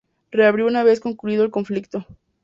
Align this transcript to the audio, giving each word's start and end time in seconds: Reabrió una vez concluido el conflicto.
Reabrió 0.31 0.65
una 0.65 0.83
vez 0.83 0.99
concluido 0.99 1.43
el 1.43 1.51
conflicto. 1.51 2.07